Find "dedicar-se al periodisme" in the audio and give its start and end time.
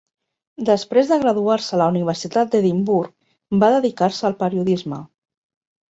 3.77-5.03